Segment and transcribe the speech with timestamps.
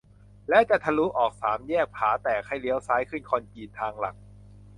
[0.49, 4.15] และจะทะลุออกสามแยกผาแตกให้เลี้ยวซ้ายขึ้นคอนกรีตทางหลัก